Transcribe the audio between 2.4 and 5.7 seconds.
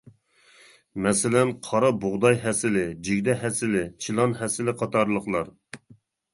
ھەسىلى، جىگدە ھەسىلى، چىلان ھەسىلى قاتارلىقلار.